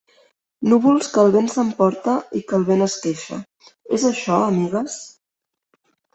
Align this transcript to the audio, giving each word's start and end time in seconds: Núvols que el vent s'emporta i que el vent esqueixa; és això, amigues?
Núvols 0.69 1.09
que 1.17 1.19
el 1.23 1.29
vent 1.35 1.49
s'emporta 1.55 2.15
i 2.39 2.41
que 2.47 2.57
el 2.61 2.65
vent 2.71 2.81
esqueixa; 2.87 3.39
és 4.01 4.09
això, 4.11 4.41
amigues? 4.49 4.99